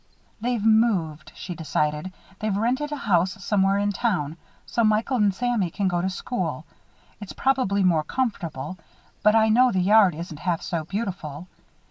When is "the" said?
9.71-9.79